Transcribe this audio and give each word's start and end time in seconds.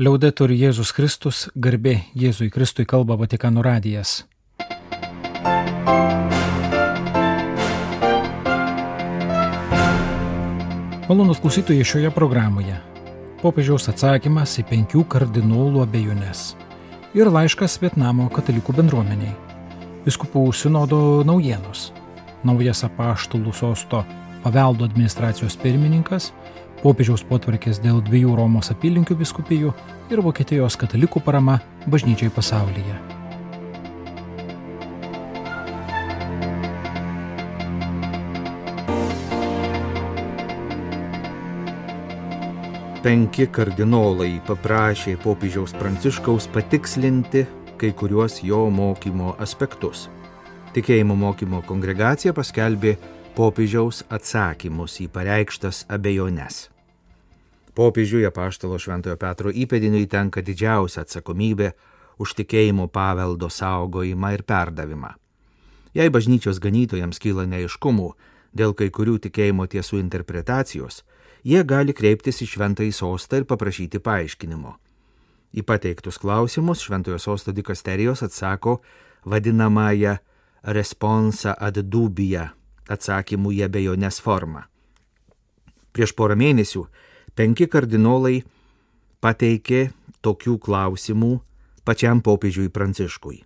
Liaudetur 0.00 0.48
Jėzus 0.48 0.94
Kristus, 0.96 1.38
garbė 1.60 1.98
Jėzui 2.16 2.46
Kristui 2.48 2.86
kalba 2.88 3.18
Vatikano 3.20 3.60
radijas. 3.60 4.22
Malonus 11.04 11.42
klausytojai 11.44 11.84
šioje 11.84 12.14
programoje. 12.16 12.78
Popiežiaus 13.42 13.90
atsakymas 13.92 14.56
į 14.62 14.64
penkių 14.70 15.04
kardinolų 15.04 15.84
abejonės. 15.84 16.54
Ir 17.12 17.28
laiškas 17.28 17.76
Vietnamo 17.84 18.30
katalikų 18.32 18.78
bendruomeniai. 18.80 19.36
Viskupų 20.08 20.46
sinodo 20.56 21.20
naujienos. 21.28 21.90
Naujas 22.48 22.86
apaštalų 22.88 23.52
sosto 23.52 24.00
paveldo 24.46 24.88
administracijos 24.88 25.60
pirmininkas 25.60 26.32
popiežiaus 26.80 27.24
potvarkės 27.28 27.80
dėl 27.84 28.00
dviejų 28.04 28.34
Romos 28.38 28.72
apylinkių 28.72 29.18
biskupijų 29.20 29.72
ir 30.10 30.22
Vokietijos 30.24 30.78
katalikų 30.80 31.22
parama 31.24 31.58
bažnyčiai 31.86 32.32
pasaulyje. 32.32 32.98
Penki 43.00 43.46
kardinolai 43.48 44.34
paprašė 44.44 45.14
popiežiaus 45.22 45.72
pranciškaus 45.72 46.50
patikslinti 46.52 47.46
kai 47.80 47.94
kuriuos 47.96 48.42
jo 48.44 48.66
mokymo 48.68 49.38
aspektus. 49.40 50.10
Tikėjimo 50.74 51.16
mokymo 51.16 51.62
kongregacija 51.66 52.34
paskelbė 52.36 52.98
popiežiaus 53.36 54.02
atsakymus 54.10 54.96
į 55.04 55.06
pareikštas 55.14 55.84
abejones. 55.92 56.66
Popiežiui 57.78 58.26
apaštalo 58.26 58.78
Šventojo 58.82 59.14
Petro 59.20 59.52
įpėdiniui 59.54 60.08
tenka 60.10 60.42
didžiausia 60.42 61.04
atsakomybė 61.04 61.70
už 62.20 62.34
tikėjimo 62.40 62.88
paveldo 62.90 63.48
saugojimą 63.48 64.32
ir 64.34 64.42
perdavimą. 64.42 65.14
Jei 65.94 66.10
bažnyčios 66.10 66.58
ganytojams 66.62 67.22
kyla 67.22 67.46
neiškumų 67.50 68.10
dėl 68.54 68.74
kai 68.74 68.90
kurių 68.90 69.18
tikėjimo 69.22 69.66
tiesų 69.70 70.02
interpretacijos, 70.02 71.02
jie 71.46 71.62
gali 71.64 71.94
kreiptis 71.94 72.42
į 72.42 72.50
Šventąjį 72.50 72.92
sostą 72.98 73.40
ir 73.40 73.46
paprašyti 73.46 74.02
paaiškinimo. 74.02 74.76
Į 75.54 75.62
pateiktus 75.66 76.18
klausimus 76.18 76.82
Šventojo 76.82 77.18
sosto 77.18 77.54
dikasterijos 77.54 78.26
atsako 78.26 78.80
vadinamąją 79.24 80.18
responsa 80.62 81.54
ad 81.58 81.78
dubija 81.86 82.50
atsakymų 82.88 83.52
į 83.58 83.62
abejonės 83.68 84.20
formą. 84.22 84.64
Prieš 85.92 86.14
porą 86.16 86.36
mėnesių 86.38 86.86
penki 87.34 87.66
kardinolai 87.70 88.42
pateikė 89.20 89.90
tokių 90.24 90.58
klausimų 90.62 91.32
pačiam 91.84 92.20
popiežiui 92.22 92.70
Pranciškui. 92.70 93.42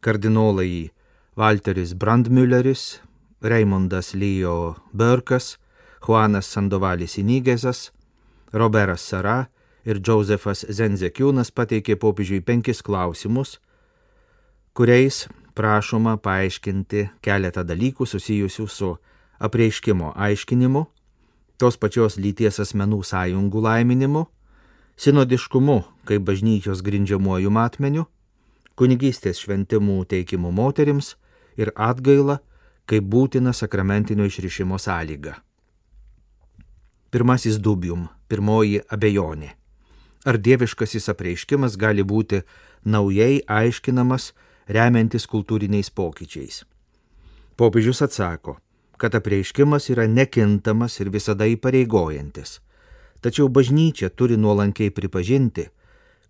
Kardinolai 0.00 0.90
Walteris 1.36 1.94
Brandmülleris, 1.94 3.00
Raimondas 3.42 4.14
Leo 4.14 4.76
Berkas, 4.92 5.56
Juanas 6.06 6.46
Sandovalis 6.46 7.18
Inygezas, 7.18 7.90
Roberas 8.52 9.02
Sara 9.02 9.48
ir 9.84 10.00
Josefas 10.00 10.64
Zenzekiūnas 10.68 11.52
pateikė 11.52 11.96
popiežiui 12.00 12.40
penkis 12.40 12.82
klausimus, 12.82 13.58
kuriais 14.72 15.26
prašoma 15.56 16.16
paaiškinti 16.20 17.08
keletą 17.24 17.64
dalykų 17.64 18.06
susijusių 18.06 18.66
su 18.68 18.90
apreiškimo 19.40 20.12
aiškinimu, 20.16 20.84
tos 21.56 21.78
pačios 21.80 22.18
lyties 22.20 22.60
asmenų 22.60 23.00
sąjungų 23.04 23.62
laiminimu, 23.64 24.26
sinodiškumu 24.96 25.78
kaip 26.08 26.26
bažnyčios 26.28 26.82
grindžiamuoju 26.84 27.50
matmeniu, 27.52 28.04
kunigystės 28.76 29.40
šventimų 29.40 30.04
teikimu 30.12 30.52
moterims 30.52 31.14
ir 31.56 31.72
atgaila 31.74 32.40
kaip 32.86 33.04
būtina 33.08 33.52
sakramentinio 33.56 34.28
išrišimo 34.28 34.78
sąlyga. 34.78 35.40
Pirmasis 37.10 37.56
dubium, 37.62 38.08
pirmoji 38.28 38.82
abejonė. 38.92 39.54
Ar 40.26 40.36
dieviškasis 40.42 41.08
apreiškimas 41.12 41.76
gali 41.78 42.02
būti 42.02 42.42
naujai 42.84 43.40
aiškinamas 43.46 44.32
remiantis 44.68 45.26
kultūriniais 45.30 45.90
pokyčiais. 45.90 46.64
Popiežius 47.56 48.02
atsako, 48.02 48.58
kad 48.96 49.14
apreiškimas 49.14 49.90
yra 49.92 50.06
nekintamas 50.08 51.00
ir 51.00 51.10
visada 51.12 51.46
įpareigojantis. 51.48 52.60
Tačiau 53.20 53.48
bažnyčia 53.48 54.10
turi 54.10 54.36
nuolankiai 54.36 54.90
pripažinti, 54.90 55.68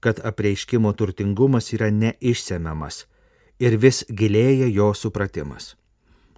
kad 0.01 0.21
apreiškimo 0.25 0.93
turtingumas 0.93 1.73
yra 1.75 1.91
neišsemiamas 1.91 3.05
ir 3.59 3.77
vis 3.81 4.05
gilėja 4.09 4.69
jo 4.71 4.93
supratimas. 4.95 5.75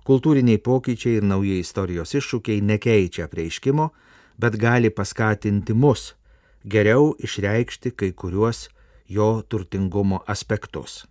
Kultūriniai 0.08 0.60
pokyčiai 0.64 1.18
ir 1.18 1.26
nauji 1.26 1.58
istorijos 1.60 2.14
iššūkiai 2.16 2.62
nekeičia 2.64 3.26
apreiškimo, 3.28 3.90
bet 4.40 4.56
gali 4.56 4.88
paskatinti 4.90 5.74
mus 5.74 6.14
geriau 6.64 7.12
išreikšti 7.18 7.92
kai 7.92 8.12
kuriuos 8.12 8.68
jo 9.08 9.42
turtingumo 9.48 10.22
aspektus. 10.26 11.04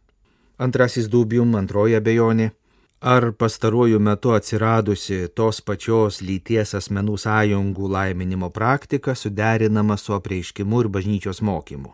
Antrasis 0.57 1.06
dubium, 1.06 1.53
antroji 1.56 1.97
abejonė. 1.97 2.51
Ar 2.97 3.29
pastaruoju 3.38 4.00
metu 4.01 4.31
atsiradusi 4.34 5.28
tos 5.38 5.59
pačios 5.62 6.18
lyties 6.25 6.73
asmenų 6.79 7.19
sąjungų 7.22 7.91
laiminimo 7.94 8.50
praktika 8.50 9.13
suderinama 9.13 10.00
su 10.01 10.16
apreiškimu 10.18 10.81
ir 10.81 10.90
bažnyčios 10.90 11.44
mokymu? 11.45 11.94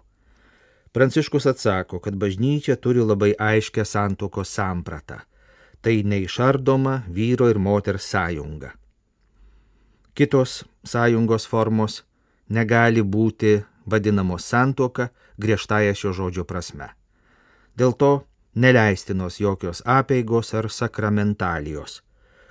Pranciškus 0.96 1.50
atsako, 1.52 2.00
kad 2.00 2.16
bažnyčia 2.16 2.78
turi 2.80 3.04
labai 3.04 3.34
aiškę 3.36 3.84
santokos 3.84 4.56
sampratą. 4.56 5.20
Tai 5.84 5.96
neišardoma 6.08 7.02
vyro 7.12 7.50
ir 7.52 7.60
moters 7.60 8.08
sąjunga. 8.08 8.72
Kitos 10.16 10.64
sąjungos 10.88 11.50
formos 11.50 12.04
negali 12.48 13.04
būti 13.04 13.58
vadinamos 13.86 14.46
santoka 14.48 15.10
griežtąją 15.36 15.96
šio 16.00 16.14
žodžio 16.14 16.46
prasme. 16.48 16.94
Dėl 17.76 17.92
to 17.98 18.22
neleistinos 18.56 19.40
jokios 19.40 19.82
apėgos 19.86 20.54
ar 20.58 20.70
sakramentalijos, 20.70 22.02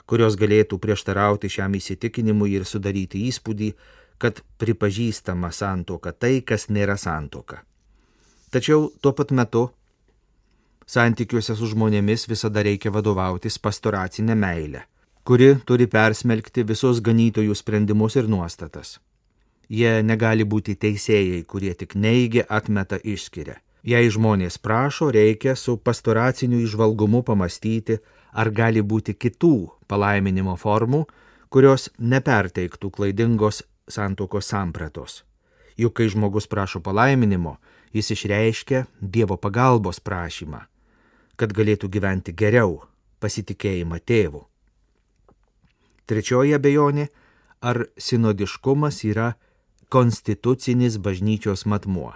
kurios 0.07 0.37
galėtų 0.39 0.79
prieštarauti 0.83 1.51
šiam 1.51 1.77
įsitikinimui 1.79 2.57
ir 2.57 2.67
sudaryti 2.67 3.23
įspūdį, 3.29 3.73
kad 4.19 4.43
pripažįstama 4.59 5.51
santoka 5.53 6.13
tai, 6.13 6.41
kas 6.47 6.69
nėra 6.69 6.97
santoka. 6.99 7.63
Tačiau 8.53 8.91
tuo 9.01 9.15
pat 9.17 9.33
metu 9.33 9.69
santykiuose 10.87 11.57
su 11.57 11.71
žmonėmis 11.73 12.29
visada 12.29 12.63
reikia 12.67 12.93
vadovautis 12.93 13.59
pastoracinė 13.59 14.37
meilė, 14.37 14.85
kuri 15.25 15.55
turi 15.67 15.87
persmelkti 15.87 16.67
visus 16.69 17.01
ganytojų 17.01 17.57
sprendimus 17.57 18.19
ir 18.19 18.29
nuostatas. 18.29 18.99
Jie 19.73 20.03
negali 20.05 20.45
būti 20.45 20.75
teisėjai, 20.77 21.45
kurie 21.49 21.73
tik 21.79 21.95
neigia, 21.97 22.45
atmeta, 22.51 22.99
išskiria 23.01 23.57
Jei 23.83 24.07
žmonės 24.15 24.61
prašo, 24.63 25.11
reikia 25.11 25.57
su 25.59 25.75
pastoraciniu 25.77 26.61
išvalgumu 26.63 27.25
pamastyti, 27.27 27.99
ar 28.31 28.51
gali 28.55 28.83
būti 28.83 29.17
kitų 29.19 29.57
palaiminimo 29.91 30.55
formų, 30.57 31.03
kurios 31.51 31.89
neperteiktų 31.99 32.91
klaidingos 32.95 33.65
santokos 33.91 34.47
sampratos. 34.55 35.25
Juk 35.77 35.97
kai 35.99 36.07
žmogus 36.13 36.47
prašo 36.47 36.81
palaiminimo, 36.81 37.57
jis 37.93 38.13
išreiškia 38.15 38.87
Dievo 39.01 39.37
pagalbos 39.37 39.99
prašymą, 40.01 40.63
kad 41.37 41.53
galėtų 41.53 41.91
gyventi 41.91 42.33
geriau, 42.33 42.85
pasitikėjimą 43.19 43.99
tėvu. 44.07 44.47
Trečioji 46.07 46.55
abejonė- 46.55 47.09
ar 47.69 47.87
sinodiškumas 47.99 49.05
yra 49.05 49.35
konstitucinis 49.89 50.99
bažnyčios 50.99 51.67
matmuo. 51.67 52.13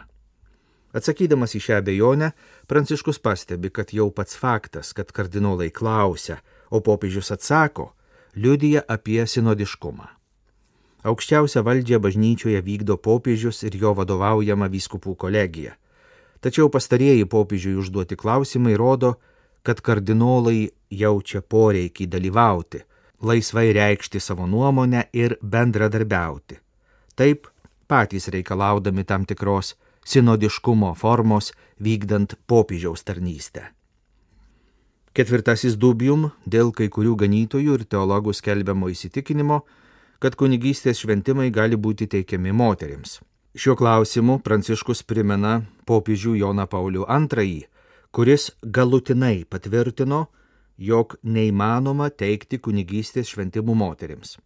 Atsakydamas 0.94 1.56
į 1.56 1.60
šią 1.66 1.80
abejonę, 1.82 2.30
Pranciškus 2.66 3.18
pastebi, 3.18 3.70
kad 3.70 3.92
jau 3.92 4.10
pats 4.10 4.36
faktas, 4.38 4.92
kad 4.92 5.12
kardinolai 5.12 5.70
klausia, 5.70 6.38
o 6.70 6.80
popiežius 6.80 7.32
atsako, 7.34 7.92
liudija 8.36 8.82
apie 8.88 9.26
sinodiškumą. 9.26 10.06
Aukščiausią 11.06 11.62
valdžią 11.62 12.00
bažnyčioje 12.02 12.60
vykdo 12.66 12.96
popiežius 12.98 13.62
ir 13.68 13.76
jo 13.78 13.92
vadovaujama 13.94 14.66
vyskupų 14.72 15.14
kolegija. 15.14 15.76
Tačiau 16.42 16.68
pastarieji 16.70 17.28
popiežiui 17.30 17.76
užduoti 17.78 18.18
klausimai 18.18 18.74
rodo, 18.76 19.14
kad 19.62 19.80
kardinolai 19.82 20.68
jaučia 20.90 21.42
poreikį 21.42 22.06
dalyvauti, 22.10 22.82
laisvai 23.22 23.70
reikšti 23.74 24.20
savo 24.20 24.46
nuomonę 24.46 25.06
ir 25.12 25.36
bendradarbiauti. 25.42 26.58
Taip, 27.16 27.46
patys 27.88 28.28
reikalaudami 28.28 29.04
tam 29.04 29.24
tikros 29.24 29.74
sinodiškumo 30.06 30.94
formos 30.94 31.52
vykdant 31.82 32.36
popiežiaus 32.46 33.02
tarnystę. 33.04 33.72
Ketvirtasis 35.16 35.78
dubium 35.80 36.30
dėl 36.44 36.70
kai 36.76 36.90
kurių 36.92 37.14
ganytojų 37.22 37.78
ir 37.78 37.84
teologų 37.88 38.34
skelbiamo 38.36 38.90
įsitikinimo, 38.92 39.62
kad 40.20 40.36
kunigystės 40.36 41.00
šventimai 41.02 41.48
gali 41.50 41.76
būti 41.76 42.08
teikiami 42.12 42.52
moterims. 42.52 43.20
Šiuo 43.56 43.76
klausimu 43.80 44.38
Pranciškus 44.44 45.00
primena 45.08 45.62
popiežių 45.88 46.34
Joną 46.36 46.66
Paulių 46.68 47.06
II, 47.08 47.62
kuris 48.12 48.50
galutinai 48.60 49.46
patvirtino, 49.48 50.26
jog 50.76 51.16
neįmanoma 51.24 52.10
teikti 52.12 52.60
kunigystės 52.60 53.32
šventimų 53.32 53.72
moterims. 53.74 54.36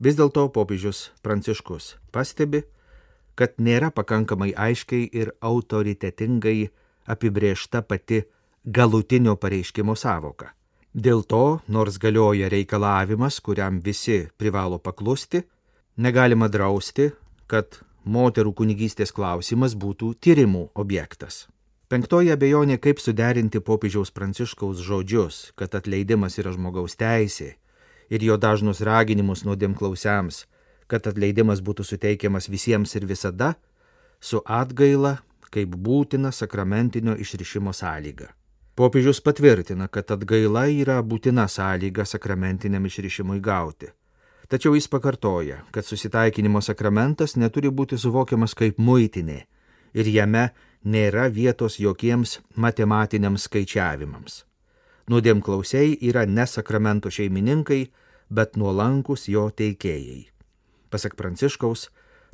Vis 0.00 0.16
dėlto 0.20 0.46
popiežius 0.52 1.10
Pranciškus 1.24 1.94
pastebi, 2.12 2.62
kad 3.40 3.56
nėra 3.56 3.88
pakankamai 3.96 4.50
aiškiai 4.52 5.06
ir 5.16 5.32
autoritetingai 5.40 6.58
apibriešta 7.08 7.80
pati 7.88 8.18
galutinio 8.64 9.36
pareiškimo 9.40 9.96
savoka. 9.96 10.50
Dėl 10.92 11.22
to, 11.24 11.60
nors 11.68 11.96
galioja 12.02 12.50
reikalavimas, 12.52 13.38
kuriam 13.40 13.78
visi 13.80 14.26
privalo 14.36 14.76
paklusti, 14.78 15.40
negalima 15.96 16.50
drausti, 16.52 17.08
kad 17.46 17.80
moterų 18.04 18.52
kunigystės 18.60 19.14
klausimas 19.14 19.78
būtų 19.78 20.12
tyrimų 20.20 20.66
objektas. 20.74 21.46
Penktoji 21.90 22.34
abejonė, 22.34 22.76
kaip 22.78 23.00
suderinti 23.02 23.62
popiežiaus 23.64 24.12
pranciškaus 24.14 24.82
žodžius, 24.84 25.38
kad 25.56 25.72
atleidimas 25.74 26.36
yra 26.38 26.52
žmogaus 26.54 26.94
teisė 27.00 27.54
ir 28.10 28.26
jo 28.26 28.36
dažnus 28.36 28.82
raginimus 28.86 29.46
nuodėmklausiams, 29.46 30.44
kad 30.90 31.06
atleidimas 31.06 31.62
būtų 31.62 31.86
suteikiamas 31.86 32.50
visiems 32.50 32.96
ir 32.98 33.06
visada, 33.06 33.54
su 34.20 34.42
atgaila 34.44 35.18
kaip 35.50 35.74
būtina 35.86 36.32
sakramentinio 36.34 37.16
išrišimo 37.18 37.72
sąlyga. 37.74 38.30
Popiežius 38.78 39.20
patvirtina, 39.20 39.88
kad 39.88 40.10
atgaila 40.14 40.66
yra 40.70 41.00
būtina 41.02 41.46
sąlyga 41.50 42.06
sakramentiniam 42.06 42.86
išrišimui 42.86 43.40
gauti. 43.44 43.90
Tačiau 44.50 44.74
jis 44.74 44.88
pakartoja, 44.90 45.60
kad 45.70 45.86
susitaikinimo 45.86 46.62
sakramentas 46.62 47.36
neturi 47.36 47.70
būti 47.70 47.98
suvokiamas 47.98 48.56
kaip 48.58 48.78
muitinė 48.78 49.42
ir 49.94 50.10
jame 50.10 50.48
nėra 50.82 51.28
vietos 51.30 51.78
jokiems 51.78 52.38
matematiniams 52.56 53.46
skaičiavimams. 53.46 54.44
Nuodėmklausiai 55.10 55.96
yra 56.06 56.26
ne 56.26 56.46
sakramento 56.46 57.10
šeimininkai, 57.10 57.84
bet 58.30 58.56
nuolankus 58.56 59.26
jo 59.28 59.48
teikėjai. 59.50 60.29
Pasak 60.90 61.16
Pranciškaus, 61.16 61.88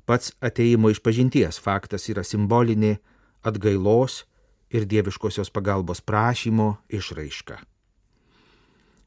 pats 0.09 0.33
ateimo 0.41 0.91
iš 0.91 1.03
pažinties 1.05 1.61
faktas 1.61 2.09
yra 2.13 2.25
simbolinė 2.25 2.97
atgailos 3.47 4.25
ir 4.71 4.87
dieviškosios 4.89 5.53
pagalbos 5.55 6.01
prašymo 6.01 6.77
išraiška. 6.89 7.61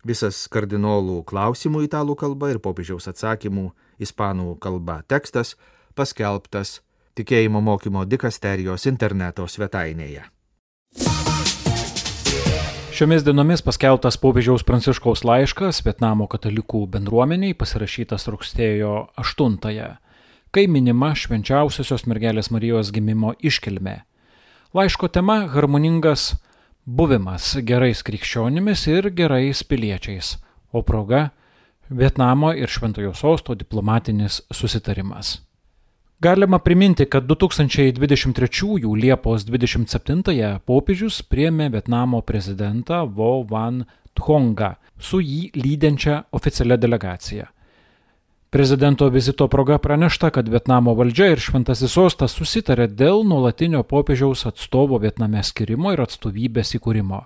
Visas 0.07 0.45
kardinolų 0.47 1.23
klausimų 1.27 1.83
italų 1.89 2.15
kalba 2.15 2.53
ir 2.53 2.61
popiežiaus 2.63 3.09
atsakymų 3.11 3.65
ispanų 3.99 4.53
kalba 4.63 5.01
tekstas 5.03 5.57
paskelbtas 5.95 6.79
tikėjimo 7.19 7.59
mokymo 7.59 8.05
dikasterijos 8.07 8.87
interneto 8.87 9.47
svetainėje. 9.47 10.23
Šiomis 12.99 13.23
dienomis 13.23 13.61
paskelbtas 13.63 14.17
popiežiaus 14.19 14.65
pranciškaus 14.67 15.21
laiškas 15.23 15.77
Vietnamo 15.85 16.25
katalikų 16.27 16.81
bendruomeniai 16.91 17.55
pasirašytas 17.55 18.27
rugsėjo 18.27 18.89
8-ąją, 19.23 19.85
kai 20.51 20.65
minima 20.67 21.13
švenčiausiosios 21.15 22.03
mergelės 22.11 22.51
Marijos 22.51 22.91
gimimo 22.91 23.31
iškilmė. 23.39 24.01
Laiško 24.75 25.07
tema- 25.15 25.37
harmoningas 25.55 26.33
buvimas 26.83 27.55
gerais 27.63 28.03
krikščionimis 28.03 28.87
ir 28.91 29.09
gerais 29.15 29.63
piliečiais, 29.63 30.35
o 30.73 30.83
proga- 30.83 31.29
Vietnamo 32.01 32.51
ir 32.51 32.67
Šventojo 32.67 33.15
sosto 33.15 33.55
diplomatinis 33.55 34.41
susitarimas. 34.51 35.37
Galima 36.21 36.59
priminti, 36.59 37.05
kad 37.05 37.23
2023 37.23 38.95
Liepos 39.01 39.45
27-ąją 39.47 40.57
popiežius 40.67 41.21
priemė 41.23 41.69
Vietnamo 41.71 42.19
prezidentą 42.27 43.05
Vo 43.07 43.45
Van 43.47 43.85
Thongą 44.19 44.73
su 44.99 45.21
jį 45.23 45.53
lydinčia 45.55 46.17
oficialia 46.35 46.75
delegacija. 46.75 47.45
Prezidento 48.49 49.07
vizito 49.09 49.47
proga 49.47 49.77
pranešta, 49.77 50.29
kad 50.29 50.49
Vietnamo 50.49 50.91
valdžia 50.93 51.29
ir 51.31 51.39
Šventasis 51.39 51.95
sostas 51.95 52.35
susitarė 52.35 52.89
dėl 52.91 53.23
nuolatinio 53.23 53.85
popiežiaus 53.87 54.43
atstovo 54.51 54.99
Vietname 54.99 55.39
skirimo 55.39 55.95
ir 55.95 56.03
atstovybės 56.03 56.75
įkūrimo. 56.75 57.21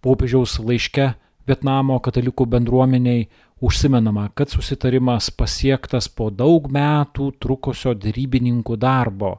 Popiežiaus 0.00 0.56
laiške 0.64 1.12
Vietnamo 1.44 1.98
katalikų 2.00 2.46
bendruomeniai 2.48 3.26
užsimenama, 3.60 4.30
kad 4.34 4.48
susitarimas 4.48 5.30
pasiektas 5.30 6.08
po 6.08 6.30
daug 6.30 6.70
metų 6.72 7.30
trukusio 7.40 7.92
dėrybininkų 7.92 8.76
darbo, 8.80 9.38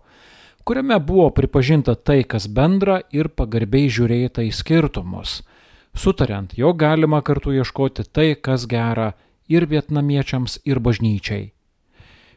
kuriame 0.66 1.00
buvo 1.02 1.32
pripažinta 1.34 1.96
tai, 1.96 2.24
kas 2.24 2.46
bendra 2.48 3.00
ir 3.14 3.30
pagarbiai 3.30 3.90
žiūrėta 3.90 4.46
į 4.46 4.52
skirtumus, 4.54 5.40
sutariant, 5.98 6.54
jog 6.58 6.78
galima 6.82 7.22
kartu 7.26 7.54
ieškoti 7.58 8.06
tai, 8.12 8.34
kas 8.36 8.68
gera 8.70 9.14
ir 9.50 9.66
vietnamiečiams, 9.70 10.60
ir 10.66 10.82
bažnyčiai. 10.82 11.52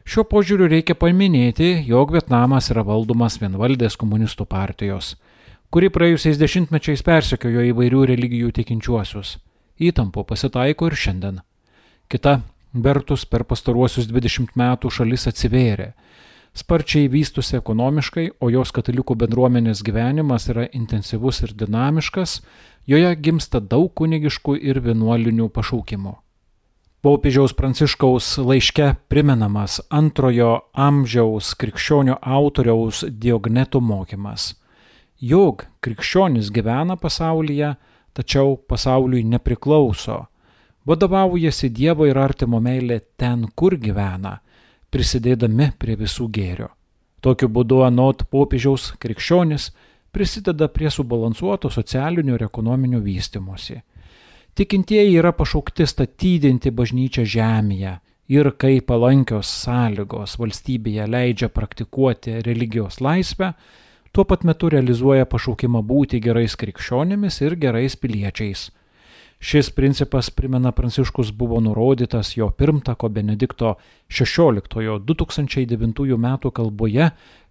Šiuo 0.09 0.23
požiūriu 0.25 0.65
reikia 0.71 0.95
paminėti, 0.97 1.83
jog 1.85 2.15
Vietnamas 2.15 2.71
yra 2.73 2.81
valdomas 2.81 3.35
vienvaldės 3.37 3.97
komunistų 3.99 4.47
partijos, 4.49 5.11
kuri 5.69 5.91
praėjusiais 5.93 6.39
dešimtmečiais 6.41 7.05
persekiojo 7.05 7.67
įvairių 7.69 8.07
religijų 8.09 8.49
tikinčiuosius. 8.57 9.35
Įtampo 9.79 10.25
pasitaiko 10.27 10.89
ir 10.89 10.95
šiandien. 10.99 11.41
Kita 12.11 12.41
vertus, 12.73 13.25
per 13.25 13.45
pastaruosius 13.47 14.09
20 14.11 14.55
metų 14.59 14.91
šalis 14.91 15.27
atsivėrė. 15.31 15.93
Sparčiai 16.59 17.07
vystusi 17.07 17.55
ekonomiškai, 17.59 18.25
o 18.41 18.49
jos 18.51 18.73
katalikų 18.75 19.15
bendruomenės 19.23 19.83
gyvenimas 19.85 20.49
yra 20.51 20.65
intensyvus 20.75 21.43
ir 21.45 21.53
dinamiškas, 21.55 22.39
joje 22.89 23.11
gimsta 23.21 23.61
daug 23.61 23.93
kunigiškų 23.95 24.57
ir 24.59 24.81
vienuolinių 24.83 25.47
pašaukimų. 25.53 26.15
Popiežiaus 26.99 27.53
Pranciškaus 27.55 28.33
laiške 28.43 28.89
primenamas 29.07 29.77
antrojo 29.87 30.65
amžiaus 30.75 31.53
krikščionių 31.55 32.17
autoriaus 32.19 33.05
Diogneto 33.07 33.79
mokymas, 33.79 34.57
jog 35.23 35.63
krikščionis 35.79 36.51
gyvena 36.51 36.99
pasaulyje, 36.99 37.77
tačiau 38.13 38.57
pasauliui 38.57 39.23
nepriklauso, 39.23 40.25
vadovaujasi 40.85 41.69
Dievo 41.69 42.07
ir 42.09 42.17
artimo 42.17 42.59
meilė 42.59 42.99
ten, 43.17 43.47
kur 43.55 43.75
gyvena, 43.77 44.39
prisidėdami 44.89 45.71
prie 45.77 45.95
visų 45.99 46.29
gėrio. 46.33 46.69
Tokiu 47.21 47.49
būdu 47.51 47.83
anot 47.83 48.23
popiežiaus 48.31 48.93
krikščionis 48.99 49.69
prisideda 50.11 50.69
prie 50.73 50.89
subalansuoto 50.89 51.69
socialinio 51.69 52.37
ir 52.37 52.45
ekonominio 52.47 53.01
vystimosi. 53.03 53.81
Tikintieji 54.55 55.17
yra 55.19 55.31
pašaukti 55.35 55.85
statydinti 55.87 56.71
bažnyčią 56.75 57.25
žemėje 57.35 57.99
ir 58.29 58.49
kai 58.61 58.79
palankios 58.85 59.51
sąlygos 59.65 60.37
valstybėje 60.41 61.05
leidžia 61.09 61.49
praktikuoti 61.53 62.39
religijos 62.45 62.99
laisvę, 63.01 63.53
tuo 64.11 64.23
pat 64.25 64.43
metu 64.43 64.69
realizuoja 64.69 65.25
pašaukimą 65.29 65.81
būti 65.85 66.19
gerais 66.23 66.55
krikščionimis 66.59 67.41
ir 67.41 67.55
gerais 67.55 67.95
piliečiais. 67.95 68.69
Šis 69.39 69.69
principas, 69.71 70.29
primena 70.29 70.71
Pranciškus, 70.75 71.31
buvo 71.31 71.61
nurodytas 71.63 72.33
jo 72.37 72.49
pirmtako 72.51 73.09
Benedikto 73.09 73.75
XVI 74.09 74.99
2009 74.99 76.13
m. 76.15 76.51
kalboje 76.51 77.09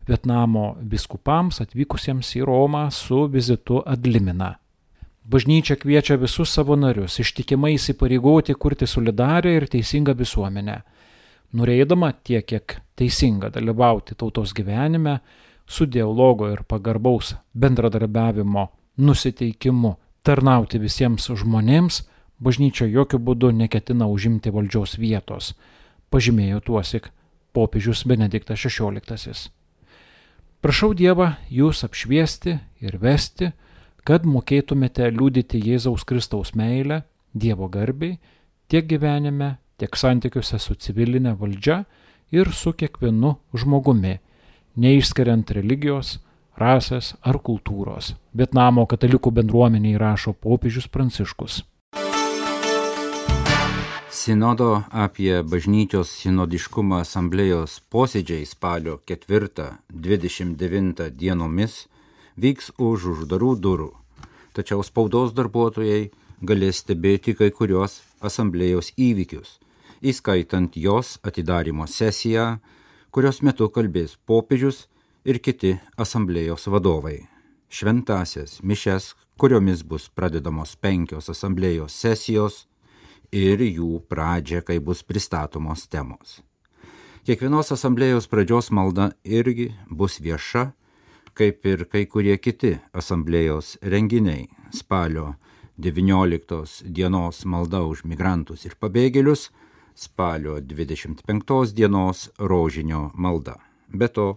Vietnamo 0.08 0.74
biskupams 0.80 1.60
atvykusiems 1.60 2.34
į 2.36 2.44
Romą 2.44 2.90
su 2.92 3.26
vizitu 3.32 3.80
Adlimina. 3.86 4.54
Bažnyčia 5.28 5.76
kviečia 5.76 6.16
visus 6.16 6.52
savo 6.52 6.76
narius 6.76 7.18
ištikimai 7.20 7.74
įsipareigoti 7.76 8.54
kurti 8.56 8.86
solidarią 8.88 9.56
ir 9.58 9.66
teisingą 9.68 10.14
visuomenę, 10.16 10.78
norėdama 11.52 12.14
tiek, 12.24 12.46
kiek 12.48 12.78
teisinga 12.96 13.50
dalyvauti 13.52 14.16
tautos 14.16 14.54
gyvenime, 14.56 15.18
su 15.68 15.86
dialogo 15.86 16.48
ir 16.50 16.62
pagarbaus 16.64 17.34
bendradarbiavimo 17.54 18.68
nusiteikimu 18.96 19.94
tarnauti 20.24 20.80
visiems 20.80 21.28
žmonėms, 21.42 22.02
bažnyčia 22.40 22.88
jokių 22.88 23.20
būdų 23.26 23.52
neketina 23.62 24.08
užimti 24.08 24.50
valdžios 24.54 24.96
vietos, 24.98 25.52
pažymėjo 26.10 26.60
tuosik 26.64 27.10
popiežius 27.52 28.04
Benediktas 28.08 28.64
XVI. 28.64 29.50
Prašau 30.60 30.94
Dievą 30.94 31.34
jūs 31.50 31.84
apšviesti 31.86 32.58
ir 32.82 32.98
vesti, 32.98 33.52
kad 34.04 34.24
mokėtumėte 34.26 35.06
liūdyti 35.12 35.60
Jėzaus 35.62 36.04
Kristaus 36.08 36.54
meilę, 36.56 37.02
Dievo 37.34 37.68
garbiai, 37.68 38.18
tiek 38.68 38.86
gyvenime, 38.88 39.58
tiek 39.78 39.94
santykiuose 39.96 40.58
su 40.58 40.74
civilinė 40.74 41.36
valdžia 41.38 41.82
ir 42.34 42.50
su 42.52 42.72
kiekvienu 42.72 43.36
žmogumi 43.54 44.16
neišskiriant 44.78 45.50
religijos, 45.56 46.18
rasės 46.58 47.14
ar 47.22 47.38
kultūros. 47.42 48.14
Vietnamo 48.34 48.86
katalikų 48.90 49.30
bendruomeniai 49.40 49.98
rašo 49.98 50.32
popiežius 50.34 50.88
Pranciškus. 50.90 51.62
Sinodo 54.18 54.82
apie 54.90 55.42
bažnyčios 55.46 56.10
sinodiškumą 56.22 56.96
asamblėjos 57.04 57.72
posėdžiai 57.92 58.44
spalio 58.48 58.94
4-29 59.06 61.10
dienomis 61.20 61.74
vyks 62.36 62.70
už 62.78 63.04
uždarų 63.12 63.52
durų, 63.62 63.92
tačiau 64.56 64.82
spaudos 64.86 65.32
darbuotojai 65.38 66.10
galės 66.42 66.76
stebėti 66.82 67.32
kai 67.38 67.50
kurios 67.54 67.92
asamblėjos 68.22 68.92
įvykius, 68.96 69.58
įskaitant 70.02 70.76
jos 70.78 71.18
atidarimo 71.22 71.86
sesiją, 71.86 72.58
kurios 73.10 73.42
metu 73.42 73.68
kalbės 73.72 74.16
popiežius 74.28 74.86
ir 75.24 75.40
kiti 75.42 75.76
asamblėjos 75.96 76.68
vadovai. 76.72 77.20
Šventasias 77.68 78.62
mišes, 78.62 79.14
kuriomis 79.36 79.84
bus 79.84 80.08
pradedamos 80.08 80.76
penkios 80.80 81.28
asamblėjos 81.28 81.92
sesijos, 81.92 82.68
ir 83.32 83.60
jų 83.60 84.00
pradžią, 84.08 84.62
kai 84.64 84.78
bus 84.80 85.02
pristatomos 85.02 85.86
temos. 85.88 86.40
Kiekvienos 87.28 87.72
asamblėjos 87.74 88.28
pradžios 88.28 88.70
malda 88.72 89.12
irgi 89.24 89.74
bus 89.90 90.18
vieša, 90.20 90.72
kaip 91.36 91.66
ir 91.66 91.84
kai 91.84 92.06
kurie 92.08 92.38
kiti 92.40 92.78
asamblėjos 92.96 93.76
renginiai. 93.82 94.48
Spalio 94.72 95.34
19 95.78 96.88
dienos 96.88 97.44
malda 97.44 97.84
už 97.84 98.04
migrantus 98.04 98.64
ir 98.64 98.74
pabėgėlius, 98.80 99.50
spalio 99.98 100.60
25 100.60 101.74
dienos 101.74 102.28
rožinio 102.38 103.10
malda. 103.14 103.56
Be 103.88 104.08
to, 104.08 104.36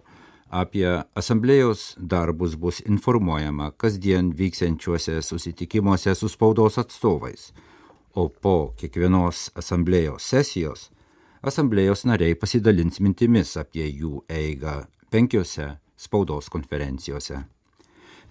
apie 0.52 0.86
asamblėjos 1.16 1.94
darbus 1.96 2.56
bus 2.60 2.80
informuojama 2.84 3.70
kasdien 3.80 4.32
vyksiančiuose 4.36 5.20
susitikimuose 5.22 6.14
su 6.14 6.28
spaudos 6.28 6.76
atstovais 6.82 7.52
o 8.14 8.28
po 8.28 8.74
kiekvienos 8.76 9.46
asamblėjos 9.56 10.28
sesijos 10.34 10.90
asamblėjos 11.42 12.04
nariai 12.06 12.36
pasidalins 12.38 13.00
mintimis 13.00 13.56
apie 13.60 13.88
jų 13.88 14.20
eigą 14.30 14.82
penkiose 15.10 15.72
spaudos 15.96 16.48
konferencijose. 16.52 17.40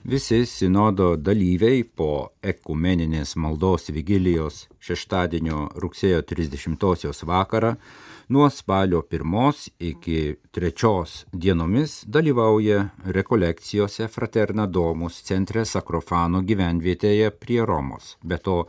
Visi 0.03 0.47
sinodo 0.49 1.11
dalyviai 1.13 1.83
po 1.85 2.31
ekumeninės 2.41 3.35
maldos 3.37 3.91
vigilijos 3.93 4.63
šeštadienio 4.81 5.67
rugsėjo 5.77 6.23
30 6.25 7.21
vakarą 7.29 7.75
nuo 8.33 8.47
spalio 8.49 9.03
1 9.05 9.69
iki 9.91 10.37
3 10.57 11.27
dienomis 11.33 11.99
dalyvauja 12.07 12.79
rekolekcijose 13.05 14.07
Fraterna 14.07 14.65
Domus 14.65 15.21
centre 15.21 15.65
Sakrofano 15.65 16.41
gyvenvietėje 16.41 17.29
prie 17.37 17.61
Romos. 17.61 18.17
Be 18.23 18.41
to, 18.41 18.65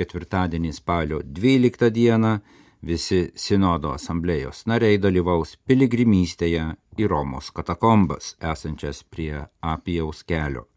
ketvirtadienį 0.00 0.72
spalio 0.72 1.20
12 1.20 1.90
dieną 1.92 2.38
visi 2.80 3.26
sinodo 3.36 3.92
asamblėjos 3.92 4.64
nariai 4.64 4.96
dalyvaus 4.96 5.58
piligrimystėje 5.68 6.64
į 6.96 7.12
Romos 7.12 7.52
katakombas 7.52 8.34
esančias 8.40 9.04
prie 9.04 9.44
Apijaus 9.60 10.24
kelio. 10.24 10.69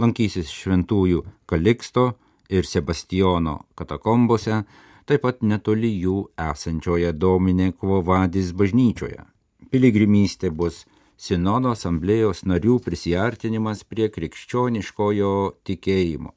Lankysis 0.00 0.48
šventųjų 0.48 1.24
Kaliksto 1.50 2.14
ir 2.48 2.64
Sebastijono 2.64 3.66
katakombose, 3.76 4.62
taip 5.04 5.26
pat 5.26 5.42
netoli 5.44 5.90
jų 6.00 6.30
esančioje 6.40 7.12
Dominė 7.12 7.72
Kvovadis 7.76 8.54
bažnyčioje. 8.56 9.26
Piligrimystė 9.70 10.50
bus 10.50 10.86
Sinodo 11.20 11.74
asamblėjos 11.76 12.46
narių 12.48 12.78
prisiartinimas 12.80 13.84
prie 13.84 14.08
krikščioniškojo 14.08 15.32
tikėjimo, 15.68 16.32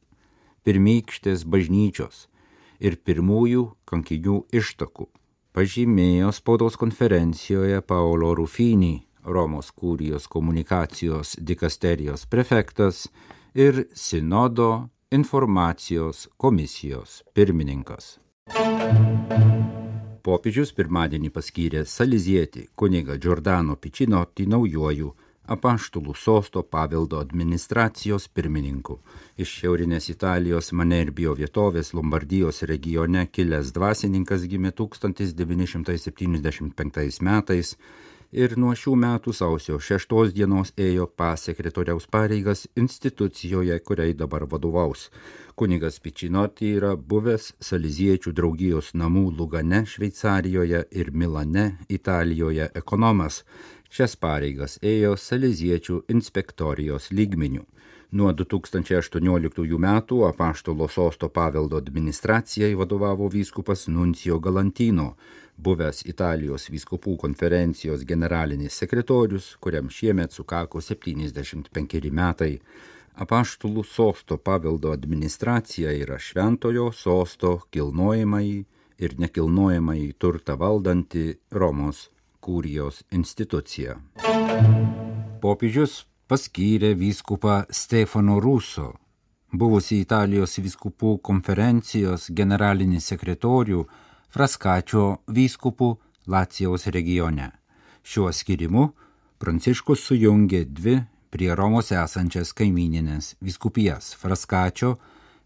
pirmykštės 0.67 1.45
bažnyčios, 1.47 2.27
ir 2.83 2.99
pirmųjų 2.99 3.63
kankinių 3.87 4.41
ištakų, 4.59 5.07
pažymėjo 5.55 6.33
spaudos 6.35 6.75
konferencijoje 6.81 7.79
Paolo 7.87 8.33
Rufinį, 8.35 8.95
Romos 9.23 9.69
kūrijos 9.71 10.27
komunikacijos 10.27 11.37
dikasterijos 11.39 12.25
prefektas 12.27 13.05
ir 13.53 13.87
Sinodo 13.93 14.89
informacijos 15.11 16.29
komisijos 16.37 17.23
pirmininkas. 17.33 18.19
Popiežius 20.23 20.71
pirmadienį 20.73 21.29
paskyrė 21.35 21.85
Salizietį 21.85 22.67
kunigą 22.79 23.17
Giordano 23.21 23.75
Pičinoti 23.75 24.45
naujojų 24.49 25.13
apaštulų 25.53 26.13
sosto 26.15 26.63
paveldo 26.63 27.19
administracijos 27.19 28.27
pirmininku. 28.31 28.99
Iš 29.37 29.49
šiaurinės 29.59 30.09
Italijos 30.09 30.71
Manerbijo 30.71 31.33
vietovės 31.35 31.93
Lombardijos 31.93 32.63
regione 32.63 33.27
kilęs 33.27 33.71
dvasininkas 33.75 34.47
gimė 34.49 34.71
1975 34.71 37.21
metais 37.21 37.77
ir 38.33 38.57
nuo 38.57 38.73
šių 38.75 38.95
metų 38.99 39.33
sausio 39.37 39.77
6 39.79 40.33
dienos 40.35 40.73
ėjo 40.77 41.05
pasekretoriaus 41.07 42.09
pareigas 42.11 42.65
institucijoje, 42.75 43.79
kuriai 43.79 44.17
dabar 44.17 44.47
vadovaus. 44.49 45.09
Kunigas 45.55 45.99
Pičinoti 46.01 46.73
yra 46.79 46.95
buvęs 46.97 47.53
Saliziečių 47.61 48.33
draugijos 48.33 48.95
namų 48.97 49.29
Lugane, 49.37 49.85
Šveicarijoje 49.85 50.87
ir 50.91 51.13
Milane, 51.13 51.77
Italijoje 51.89 52.71
ekonomas 52.73 53.43
Šias 53.93 54.15
pareigas 54.17 54.79
ėjo 54.81 55.11
Saleziečių 55.21 55.99
inspektorijos 56.09 57.11
lygmenių. 57.13 57.61
Nuo 58.17 58.31
2018 58.33 59.77
metų 59.83 60.23
apaštalo 60.25 60.87
sosto 60.89 61.29
paveldo 61.29 61.77
administracijai 61.77 62.71
vadovavo 62.79 63.27
vyskupas 63.29 63.85
Nuncijo 63.93 64.39
Galantino, 64.41 65.11
buvęs 65.57 66.03
Italijos 66.09 66.69
vyskupų 66.71 67.17
konferencijos 67.21 68.03
generalinis 68.07 68.77
sekretorius, 68.81 69.53
kuriam 69.59 69.89
šiemet 69.89 70.33
sukako 70.33 70.81
75 70.81 72.11
metai. 72.11 72.57
Apaštalų 73.13 73.83
sosto 73.85 74.39
paveldo 74.41 74.91
administracija 74.91 75.91
yra 75.93 76.17
šventojo 76.17 76.89
sosto 76.91 77.59
kilnojamai 77.69 78.65
ir 78.97 79.13
nekilnojamai 79.19 80.13
turtą 80.17 80.57
valdanti 80.57 81.35
Romos 81.51 82.07
kurijos 82.41 83.03
institucija. 83.11 83.99
Popiežius 85.41 86.03
paskyrė 86.27 86.93
vyskupą 86.97 87.63
Stefano 87.69 88.39
Ruso, 88.41 88.93
buvusi 89.51 89.99
Italijos 90.01 90.57
vyskupų 90.57 91.17
konferencijos 91.21 92.29
generalinį 92.33 93.01
sekretorių 93.03 93.83
Fraskačio 94.33 95.21
vyskupų 95.29 95.93
Lacijos 96.25 96.87
regione. 96.89 97.53
Šiuo 98.01 98.33
skirimu 98.33 98.97
Pranciškus 99.37 100.01
sujungė 100.07 100.65
dvi 100.65 101.05
prie 101.29 101.53
Romos 101.53 101.93
esančias 101.93 102.49
kaimininės 102.57 103.37
vyskupijas 103.45 104.17
Fraskačio 104.17 104.97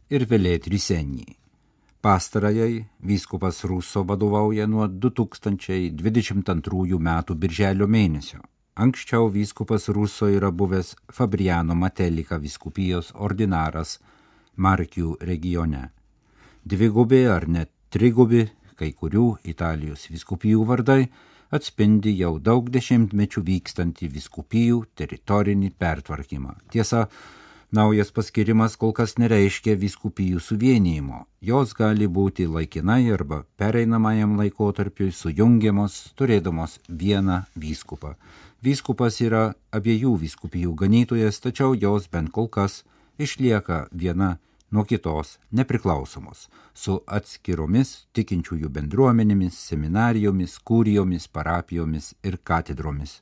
ir 0.08 0.24
Velėtrisenį. 0.32 1.36
Pastarajai 2.00 2.88
vyskupas 3.04 3.68
Ruso 3.68 4.08
vadovauja 4.08 4.64
nuo 4.72 4.88
2022 4.88 6.96
m. 6.96 7.12
birželio 7.36 7.92
mėnesio. 7.92 8.40
Anksčiau 8.80 9.28
vyskupas 9.28 9.92
Ruso 9.92 10.32
yra 10.32 10.48
buvęs 10.52 10.96
Fabriano 11.12 11.76
Matelika 11.76 12.40
vyskupijos 12.40 13.12
ordinaras 13.16 14.00
Markių 14.56 15.18
regione. 15.20 15.92
Dvigubi 16.64 17.28
ar 17.28 17.52
net 17.52 17.72
trigubi 17.90 18.50
kai 18.78 18.94
kurių 18.94 19.28
Italijos 19.44 20.08
vyskupijų 20.14 20.68
vardai 20.70 21.02
atspindi 21.52 22.14
jau 22.20 22.38
daug 22.44 22.70
dešimtmečių 22.70 23.44
vykstantį 23.50 24.12
vyskupijų 24.14 24.84
teritorinį 25.00 25.74
pertvarkymą. 25.80 26.56
Tiesa, 26.72 27.08
Naujas 27.72 28.14
paskirimas 28.16 28.78
kol 28.80 28.94
kas 28.96 29.18
nereiškia 29.20 29.74
viskupijų 29.76 30.40
suvienijimo. 30.40 31.26
Jos 31.44 31.74
gali 31.76 32.08
būti 32.08 32.46
laikinai 32.48 33.10
arba 33.12 33.42
pereinamajam 33.60 34.38
laikotarpiui 34.40 35.12
sujungiamos, 35.12 35.98
turėdamos 36.16 36.78
vieną 36.88 37.42
vyskupą. 37.60 38.14
Vyskupas 38.64 39.20
yra 39.20 39.52
abiejų 39.76 40.14
vyskupijų 40.24 40.78
ganytojas, 40.80 41.42
tačiau 41.44 41.76
jos 41.76 42.08
bent 42.08 42.32
kol 42.32 42.48
kas 42.48 42.86
išlieka 43.20 43.90
viena 43.92 44.38
nuo 44.72 44.84
kitos 44.84 45.40
nepriklausomos, 45.52 46.50
su 46.74 47.04
atskiromis 47.08 48.08
tikinčiųjų 48.16 48.70
bendruomenėmis, 48.74 49.56
seminarijomis, 49.70 50.58
kūrijomis, 50.68 51.28
parapijomis 51.32 52.14
ir 52.24 52.38
katedromis. 52.44 53.22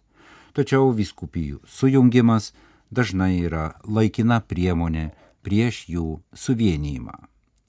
Tačiau 0.56 0.94
vyskupijų 0.96 1.60
sujungimas 1.68 2.54
dažnai 2.90 3.44
yra 3.44 3.75
laikina 3.84 4.40
priemonė 4.42 5.12
prieš 5.46 5.86
jų 5.92 6.20
suvienijimą. 6.34 7.14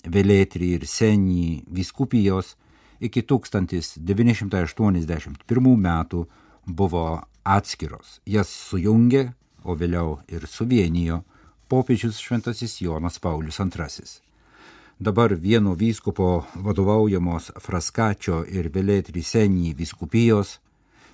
Velėtri 0.06 0.72
ir 0.78 0.86
Senį 0.86 1.64
viskupijos 1.66 2.56
iki 3.02 3.22
1981 3.22 5.76
metų 5.88 6.26
buvo 6.66 7.22
atskiros. 7.44 8.20
Jas 8.26 8.48
sujungė, 8.48 9.32
o 9.66 9.74
vėliau 9.74 10.20
ir 10.30 10.46
suvienijo 10.46 11.24
popiežius 11.68 12.18
Šventasis 12.18 12.80
Jonas 12.80 13.18
Paulius 13.18 13.58
II. 13.58 14.20
dabar 14.98 15.34
vieno 15.34 15.74
vyskupo 15.74 16.44
vadovaujamos 16.54 17.50
Fraskačio 17.60 18.44
ir 18.48 18.70
Velėtrisenį 18.70 19.74
vyskupijos 19.74 20.60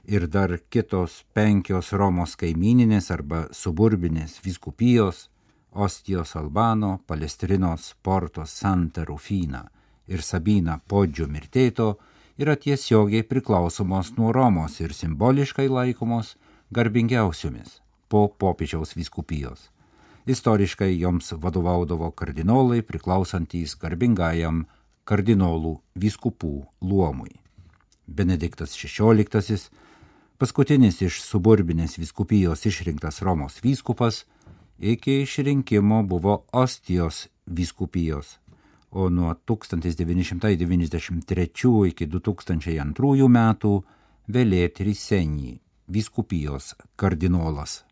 ir 0.05 0.29
dar 0.29 0.59
kitos 0.71 1.25
penkios 1.33 1.93
Romos 1.93 2.37
kaimininės 2.37 3.11
arba 3.11 3.49
suburbinės 3.51 4.41
vyskupijos- 4.45 5.29
Ostijos 5.85 6.37
Albano, 6.37 7.01
Palestrinos, 7.07 7.95
Portos, 8.03 8.51
Santa 8.51 9.05
Rufina 9.05 9.71
ir 10.07 10.23
Sabina 10.23 10.81
Podžio 10.89 11.27
Mirtėto- 11.27 11.97
yra 12.43 12.57
tiesiogiai 12.57 13.23
priklausomos 13.23 14.17
nuo 14.19 14.33
Romos 14.33 14.81
ir 14.81 14.93
simboliškai 14.93 15.69
laikomos 15.69 16.37
garbingiausiomis 16.71 17.81
po 18.09 18.29
popiežiaus 18.29 18.95
vyskupijos. 18.95 19.72
Istoriškai 20.27 21.01
joms 21.01 21.33
vadovaudavo 21.33 22.11
kardinolai 22.11 22.83
priklausantys 22.87 23.75
garbingajam 23.75 24.67
kardinolų 25.05 25.81
vyskupų 25.99 26.67
luomui. 26.87 27.41
Benediktas 28.07 28.77
XVI, 28.79 29.59
paskutinis 30.39 31.03
iš 31.03 31.19
suburbinės 31.27 31.99
vyskupijos 31.99 32.67
išrinktas 32.71 33.19
Romos 33.27 33.59
vyskupas, 33.65 34.25
iki 34.79 35.23
išrinkimo 35.23 36.03
buvo 36.07 36.45
Ostijos 36.53 37.29
vyskupijos, 37.47 38.39
o 38.91 39.09
nuo 39.11 39.35
1993 39.35 41.89
iki 41.91 42.07
2002 42.07 43.29
metų 43.29 43.85
Velėti 44.31 44.85
Risenį 44.87 45.61
vyskupijos 45.91 46.75
kardinolas. 46.95 47.83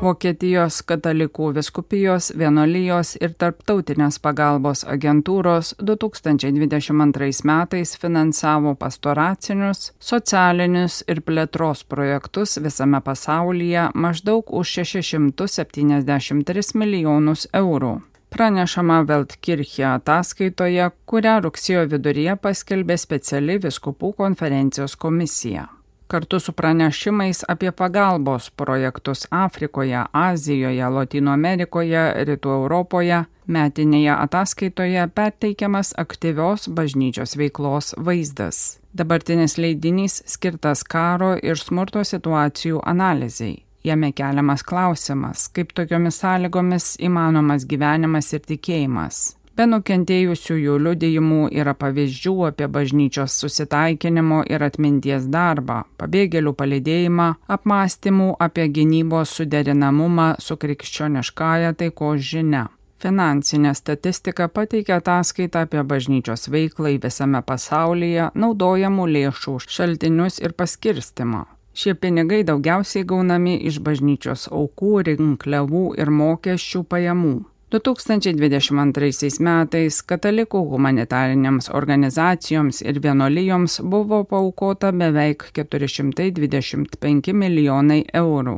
Vokietijos 0.00 0.78
katalikų 0.88 1.50
viskupijos, 1.58 2.30
vienolyjos 2.40 3.18
ir 3.20 3.34
tarptautinės 3.36 4.16
pagalbos 4.24 4.80
agentūros 4.88 5.74
2022 5.76 7.44
metais 7.44 7.92
finansavo 8.00 8.72
pastoracinius, 8.80 9.90
socialinius 10.00 11.02
ir 11.04 11.20
plėtros 11.20 11.84
projektus 11.84 12.56
visame 12.64 13.00
pasaulyje 13.04 13.90
maždaug 13.92 14.48
už 14.60 14.72
673 14.80 16.72
milijonus 16.80 17.44
eurų. 17.52 18.00
Pranešama 18.32 19.02
Veltkirchė 19.04 19.84
ataskaitoje, 19.98 20.88
kurią 21.04 21.34
rugsėjo 21.44 21.84
viduryje 21.92 22.38
paskelbė 22.40 22.96
speciali 23.04 23.58
viskupų 23.60 24.14
konferencijos 24.22 24.96
komisija 24.96 25.68
kartu 26.10 26.40
su 26.40 26.52
pranešimais 26.52 27.44
apie 27.48 27.70
pagalbos 27.72 28.50
projektus 28.50 29.26
Afrikoje, 29.30 30.04
Azijoje, 30.12 30.88
Latino 30.88 31.32
Amerikoje, 31.32 32.02
Rytų 32.26 32.50
Europoje, 32.56 33.22
metinėje 33.46 34.12
ataskaitoje 34.16 35.06
perteikiamas 35.14 35.94
aktyvios 35.98 36.68
bažnyčios 36.68 37.36
veiklos 37.38 37.94
vaizdas. 37.96 38.80
Dabartinis 38.92 39.54
leidinys 39.58 40.22
skirtas 40.26 40.82
karo 40.82 41.36
ir 41.42 41.58
smurto 41.58 42.02
situacijų 42.04 42.82
analizai. 42.82 43.60
Jame 43.86 44.10
keliamas 44.12 44.66
klausimas, 44.66 45.46
kaip 45.54 45.70
tokiomis 45.72 46.18
sąlygomis 46.20 46.96
įmanomas 47.00 47.64
gyvenimas 47.70 48.34
ir 48.34 48.42
tikėjimas. 48.44 49.39
Be 49.60 49.66
nukentėjusiųjų 49.68 50.74
liudijimų 50.80 51.38
yra 51.52 51.74
pavyzdžių 51.76 52.30
apie 52.46 52.68
bažnyčios 52.72 53.34
susitaikinimo 53.42 54.38
ir 54.48 54.62
atminties 54.64 55.26
darbą, 55.34 55.82
pabėgėlių 56.00 56.54
palidėjimą, 56.56 57.26
apmąstymų 57.56 58.28
apie 58.46 58.64
gynybos 58.78 59.34
suderinamumą 59.36 60.30
su 60.40 60.56
krikščioniškąja 60.62 61.74
taikos 61.82 62.24
žinia. 62.30 62.62
Finansinė 63.04 63.74
statistika 63.76 64.48
pateikia 64.48 64.96
ataskaitą 65.02 65.66
apie 65.68 65.84
bažnyčios 65.92 66.48
veiklą 66.56 66.96
visame 67.04 67.44
pasaulyje, 67.52 68.32
naudojamų 68.32 69.10
lėšų 69.18 69.58
šaltinius 69.68 70.40
ir 70.40 70.56
paskirstimą. 70.56 71.44
Šie 71.76 71.98
pinigai 72.00 72.46
daugiausiai 72.48 73.04
gaunami 73.04 73.60
iš 73.68 73.84
bažnyčios 73.84 74.48
aukų, 74.48 74.98
rinkliavų 75.12 75.86
ir 76.00 76.16
mokesčių 76.24 76.86
pajamų. 76.88 77.38
2022 77.70 79.38
metais 79.46 80.00
katalikų 80.02 80.64
humanitariniams 80.72 81.70
organizacijoms 81.70 82.82
ir 82.82 82.98
vienuolijoms 83.04 83.78
buvo 83.92 84.24
paukota 84.26 84.90
beveik 84.90 85.46
425 85.54 87.32
milijonai 87.44 88.02
eurų. 88.24 88.56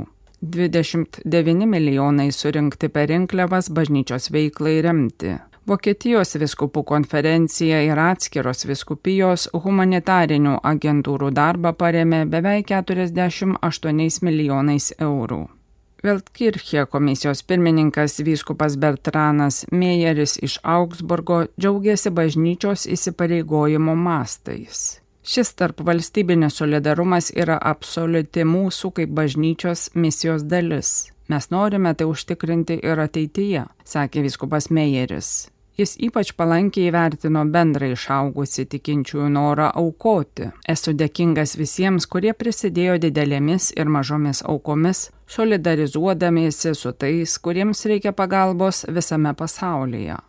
29 0.57 1.69
milijonai 1.69 2.33
surinkti 2.33 2.89
per 2.89 3.13
rinkliavas 3.13 3.69
bažnyčios 3.69 4.33
veiklai 4.33 4.81
remti. 4.83 5.37
Vokietijos 5.69 6.33
viskupų 6.41 6.83
konferencija 6.83 7.85
ir 7.85 8.01
atskiros 8.01 8.65
viskupijos 8.67 9.51
humanitarinių 9.53 10.57
agentūrų 10.73 11.35
darbą 11.37 11.77
paremė 11.77 12.25
beveik 12.33 12.73
48 12.73 14.25
milijonais 14.25 14.95
eurų. 14.99 15.45
Veltkirchė 16.03 16.83
komisijos 16.91 17.45
pirmininkas 17.47 18.17
vyskupas 18.27 18.75
Bertranas 18.75 19.61
Meijeris 19.71 20.35
iš 20.43 20.57
Augsburgo 20.67 21.45
džiaugiasi 21.55 22.11
bažnyčios 22.11 22.89
įsipareigojimo 22.91 23.95
mastais. 23.95 24.81
Šis 25.23 25.55
tarp 25.55 25.85
valstybinis 25.87 26.59
solidarumas 26.59 27.31
yra 27.39 27.61
absoliuti 27.71 28.43
mūsų 28.43 28.91
kaip 28.99 29.15
bažnyčios 29.15 29.93
misijos 29.95 30.43
dalis. 30.43 30.91
Mes 31.31 31.47
norime 31.55 31.95
tai 31.95 32.11
užtikrinti 32.11 32.81
ir 32.83 32.99
ateityje, 32.99 33.69
sakė 33.87 34.27
vyskupas 34.27 34.73
Meijeris. 34.75 35.53
Jis 35.83 35.97
ypač 35.99 36.29
palankiai 36.39 36.93
įvertino 36.93 37.41
bendrai 37.51 37.89
išaugusi 37.97 38.69
tikinčiųjų 38.71 39.31
norą 39.35 39.67
aukoti. 39.81 40.53
Esu 40.75 40.93
dėkingas 40.95 41.57
visiems, 41.59 42.07
kurie 42.07 42.31
prisidėjo 42.39 43.01
didelėmis 43.03 43.73
ir 43.75 43.91
mažomis 43.91 44.45
aukomis, 44.47 45.09
solidarizuodamiesi 45.27 46.77
su 46.79 46.93
tais, 46.95 47.35
kuriems 47.43 47.83
reikia 47.91 48.13
pagalbos 48.15 48.85
visame 48.95 49.35
pasaulyje. 49.35 50.21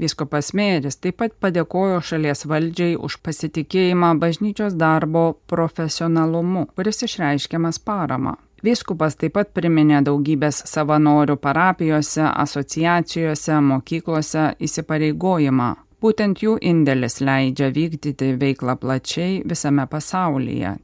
Viskopas 0.00 0.54
Mėris 0.56 0.96
taip 0.96 1.20
pat 1.20 1.36
padėkojo 1.44 2.00
šalies 2.04 2.48
valdžiai 2.48 2.96
už 2.96 3.20
pasitikėjimą 3.26 4.14
bažnyčios 4.24 4.80
darbo 4.80 5.26
profesionalumu, 5.52 6.70
kuris 6.72 7.04
išreiškiamas 7.04 7.84
parama. 7.84 8.38
Vyskupas 8.64 9.18
taip 9.20 9.34
pat 9.36 9.50
priminė 9.52 10.00
daugybės 10.04 10.62
savanorių 10.64 11.36
parapijose, 11.36 12.24
asociacijose, 12.24 13.58
mokyklose 13.60 14.54
įsipareigojimą. 14.64 15.74
Būtent 16.00 16.40
jų 16.40 16.56
indėlis 16.60 17.20
leidžia 17.20 17.68
vykdyti 17.72 18.32
veiklą 18.40 18.76
plačiai 18.80 19.42
visame 19.44 19.86
pasaulyje. 19.86 20.76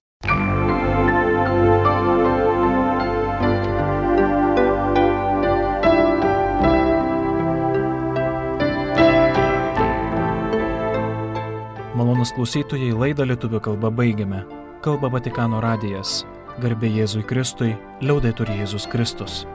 Malonus 11.97 12.33
klausytojai 12.37 12.93
laidą 12.97 13.29
lietuvių 13.33 13.61
kalbą 13.65 13.93
baigiame. 13.95 14.45
Kalba 14.83 15.13
Vatikano 15.13 15.61
radijas. 15.63 16.23
Garbė 16.61 16.91
Jėzui 16.93 17.23
Kristui, 17.25 17.73
liaudai 18.05 18.35
turi 18.37 18.59
Jėzus 18.61 18.85
Kristus. 18.93 19.47